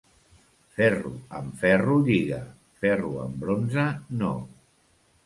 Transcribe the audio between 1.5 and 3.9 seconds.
ferro, lliga; ferro amb bronze,